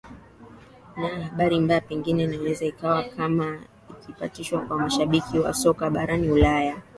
[0.97, 3.59] naa habari mbaya pengine inaweza ikawa kama
[3.89, 6.81] ikipitishwa kwa mashabiki wa soka barani ulaya